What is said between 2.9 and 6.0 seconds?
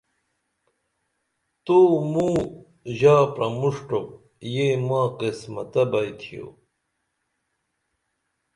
ژا پرمُݜٹوپ یہ ما قسمتہ